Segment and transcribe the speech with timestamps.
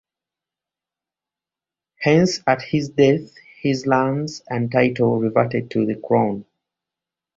[1.99, 6.45] Hence at his death his lands and title reverted to the crown.